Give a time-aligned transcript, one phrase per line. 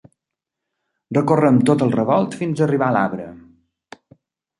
[1.17, 3.29] Recorrem tot el revolt fins a arribar a l'arbre.